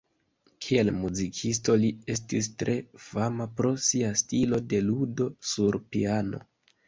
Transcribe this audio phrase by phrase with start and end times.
[0.67, 2.77] Kiel muzikisto li estis tre
[3.09, 6.41] fama pro sia stilo de ludo sur piano.